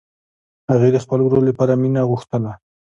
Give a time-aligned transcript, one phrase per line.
[0.71, 2.51] هغې د خپل ورور لپاره مینه غوښتله